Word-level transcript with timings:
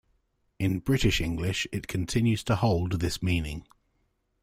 In 0.57 0.79
British 0.79 1.21
English 1.21 1.67
it 1.71 1.87
continues 1.87 2.43
to 2.45 2.55
hold 2.55 2.93
this 3.01 3.21
meaning. 3.21 3.67